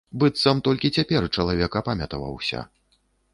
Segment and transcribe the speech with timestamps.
[0.21, 2.65] Быццам толькі цяпер чалавек апамятаваўся.